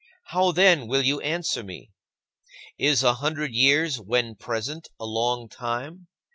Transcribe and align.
How, 0.29 0.51
then, 0.51 0.87
will 0.87 1.03
you 1.03 1.19
answer 1.21 1.63
me? 1.63 1.91
Is 2.79 3.03
a 3.03 3.13
hundred 3.13 3.53
years 3.53 4.01
when 4.01 4.33
present 4.33 4.89
a 4.99 5.05
long 5.05 5.47
time? 5.47 6.07